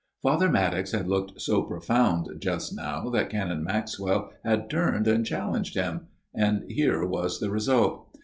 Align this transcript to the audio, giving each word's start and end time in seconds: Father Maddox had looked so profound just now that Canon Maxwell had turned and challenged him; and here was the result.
Father 0.23 0.49
Maddox 0.49 0.93
had 0.93 1.07
looked 1.07 1.39
so 1.39 1.61
profound 1.61 2.27
just 2.39 2.75
now 2.75 3.11
that 3.11 3.29
Canon 3.29 3.63
Maxwell 3.63 4.33
had 4.43 4.67
turned 4.67 5.07
and 5.07 5.23
challenged 5.23 5.75
him; 5.75 6.07
and 6.33 6.63
here 6.67 7.05
was 7.05 7.39
the 7.39 7.51
result. 7.51 8.07